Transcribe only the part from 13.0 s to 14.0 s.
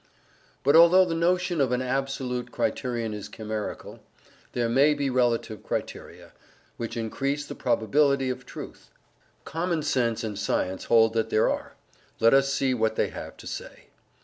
have to say.